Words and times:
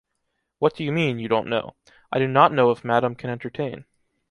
What 0.57 0.75
do 0.75 0.83
you 0.83 0.91
mean, 0.91 1.19
you 1.19 1.27
don’t 1.27 1.47
know? 1.47 1.75
I 2.11 2.17
do 2.17 2.27
not 2.27 2.51
know 2.51 2.71
if 2.71 2.83
madam 2.83 3.13
can 3.13 3.29
entertain. 3.29 3.85